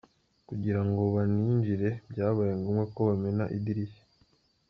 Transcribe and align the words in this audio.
Kugira 0.47 0.79
ngo 0.87 1.01
baninjire 1.15 1.89
byabaye 2.11 2.53
ngombwa 2.59 2.83
ko 2.93 2.99
bamena 3.09 3.45
idirishya. 3.57 4.03